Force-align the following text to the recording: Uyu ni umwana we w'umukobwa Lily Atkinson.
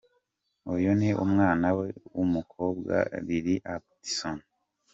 Uyu 0.73 0.91
ni 0.99 1.09
umwana 1.23 1.67
we 1.77 1.87
w'umukobwa 2.15 2.95
Lily 3.25 3.55
Atkinson. 3.73 4.37